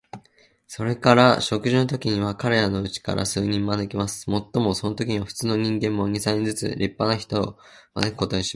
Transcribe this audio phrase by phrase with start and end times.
[0.65, 4.31] それから食事のときには、彼等のうちから数人招きます。
[4.31, 7.59] もっともそのときには、普通の人間も、二三人ずつ立派な人を
[7.93, 8.49] 招くことにします。